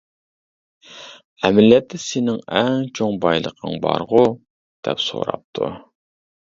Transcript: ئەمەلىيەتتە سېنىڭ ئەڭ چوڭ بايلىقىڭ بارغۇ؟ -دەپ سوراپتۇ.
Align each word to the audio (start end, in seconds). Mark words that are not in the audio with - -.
ئەمەلىيەتتە 1.43 2.01
سېنىڭ 2.05 2.41
ئەڭ 2.61 2.89
چوڭ 3.01 3.21
بايلىقىڭ 3.27 3.79
بارغۇ؟ 3.87 4.27
-دەپ 4.35 5.07
سوراپتۇ. 5.09 5.73